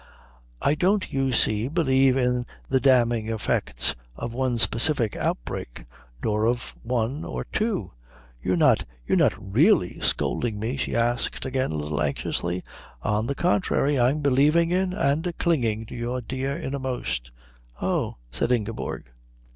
[0.63, 5.85] "I don't, you see, believe in the damning effect of one specific outbreak,
[6.23, 7.91] nor of one or two"
[8.43, 12.63] "You're not you're not really scolding me?" she asked, again a little anxiously.
[13.03, 17.29] "On the contrary, I'm believing in and clinging to your dear innermost."
[17.79, 19.07] "Oh," said Ingeborg.